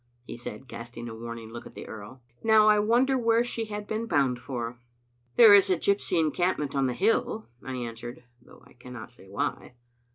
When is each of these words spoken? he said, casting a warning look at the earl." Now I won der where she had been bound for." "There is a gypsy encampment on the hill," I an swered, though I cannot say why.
he 0.25 0.35
said, 0.35 0.67
casting 0.67 1.07
a 1.07 1.13
warning 1.13 1.51
look 1.51 1.67
at 1.67 1.75
the 1.75 1.85
earl." 1.87 2.23
Now 2.43 2.67
I 2.69 2.79
won 2.79 3.05
der 3.05 3.19
where 3.19 3.43
she 3.43 3.65
had 3.65 3.85
been 3.85 4.07
bound 4.07 4.39
for." 4.39 4.79
"There 5.35 5.53
is 5.53 5.69
a 5.69 5.77
gypsy 5.77 6.19
encampment 6.19 6.73
on 6.75 6.87
the 6.87 6.95
hill," 6.95 7.49
I 7.63 7.73
an 7.73 7.93
swered, 7.93 8.23
though 8.41 8.63
I 8.65 8.73
cannot 8.73 9.13
say 9.13 9.29
why. 9.29 9.75